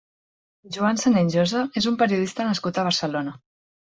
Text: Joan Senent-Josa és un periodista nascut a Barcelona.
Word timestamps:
Joan 0.77 0.95
Senent-Josa 1.01 1.61
és 1.81 1.87
un 1.91 1.99
periodista 1.99 2.47
nascut 2.47 2.81
a 2.81 2.87
Barcelona. 2.89 3.35